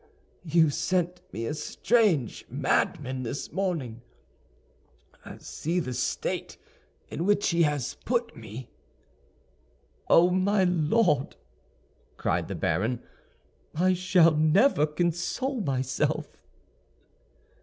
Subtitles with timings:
[0.43, 4.01] You sent me a strange madman this morning!
[5.37, 6.57] See the state
[7.09, 8.67] in which he has put me."
[10.09, 11.35] "Oh, my Lord!"
[12.17, 13.03] cried the baron,
[13.75, 16.27] "I shall never console myself."